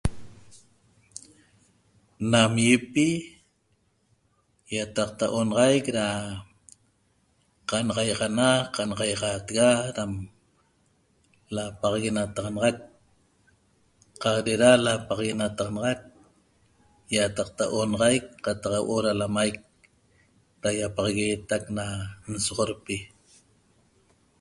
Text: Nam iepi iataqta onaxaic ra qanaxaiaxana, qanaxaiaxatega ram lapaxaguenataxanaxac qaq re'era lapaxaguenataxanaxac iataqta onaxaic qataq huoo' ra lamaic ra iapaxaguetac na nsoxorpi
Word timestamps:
Nam 2.31 2.51
iepi 2.69 3.07
iataqta 4.75 5.25
onaxaic 5.39 5.85
ra 5.97 6.07
qanaxaiaxana, 7.69 8.47
qanaxaiaxatega 8.75 9.69
ram 9.95 10.11
lapaxaguenataxanaxac 11.55 12.77
qaq 14.21 14.35
re'era 14.45 14.69
lapaxaguenataxanaxac 14.85 15.99
iataqta 17.15 17.63
onaxaic 17.79 18.23
qataq 18.45 18.73
huoo' 18.87 19.03
ra 19.05 19.11
lamaic 19.21 19.55
ra 20.63 20.69
iapaxaguetac 20.79 21.63
na 21.77 21.85
nsoxorpi 22.33 22.97